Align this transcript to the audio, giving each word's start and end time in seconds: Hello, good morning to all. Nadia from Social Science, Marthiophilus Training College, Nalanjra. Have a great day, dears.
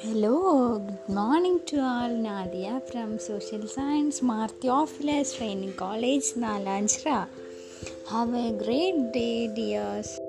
Hello, 0.00 0.78
good 0.78 1.08
morning 1.08 1.58
to 1.66 1.80
all. 1.80 2.08
Nadia 2.08 2.80
from 2.88 3.18
Social 3.18 3.66
Science, 3.66 4.20
Marthiophilus 4.20 5.36
Training 5.36 5.72
College, 5.72 6.34
Nalanjra. 6.36 7.26
Have 8.08 8.32
a 8.32 8.52
great 8.52 9.12
day, 9.12 9.48
dears. 9.48 10.20